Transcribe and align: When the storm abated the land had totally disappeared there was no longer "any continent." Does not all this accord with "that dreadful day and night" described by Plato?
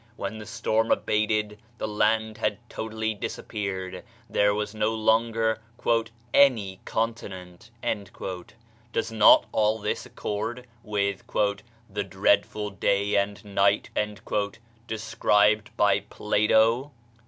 When 0.15 0.39
the 0.39 0.47
storm 0.47 0.89
abated 0.89 1.59
the 1.77 1.87
land 1.87 2.39
had 2.39 2.57
totally 2.71 3.13
disappeared 3.13 4.03
there 4.27 4.51
was 4.51 4.73
no 4.73 4.95
longer 4.95 5.59
"any 6.33 6.79
continent." 6.85 7.69
Does 8.91 9.11
not 9.11 9.45
all 9.51 9.77
this 9.77 10.03
accord 10.07 10.65
with 10.81 11.21
"that 11.87 12.09
dreadful 12.09 12.71
day 12.71 13.13
and 13.15 13.45
night" 13.45 13.91
described 14.87 15.69
by 15.77 15.99
Plato? 15.99 16.91